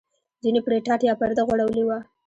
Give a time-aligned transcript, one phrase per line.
[0.43, 1.97] ځینو پرې ټاټ یا پرده غوړولې وه.